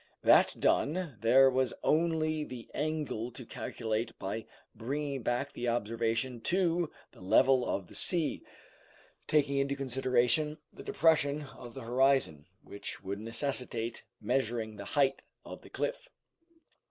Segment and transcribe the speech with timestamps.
[0.23, 6.89] That done, there was only the angle to calculate by bringing back the observation to
[7.11, 8.41] the level of the sea,
[9.27, 15.61] taking into consideration the depression of the horizon, which would necessitate measuring the height of
[15.61, 16.09] the cliff.